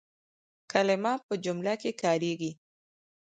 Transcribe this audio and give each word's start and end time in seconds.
کلیمه 0.71 1.13
په 1.25 1.33
جمله 1.45 1.73
کښي 1.81 1.91
کارېږي. 2.01 2.51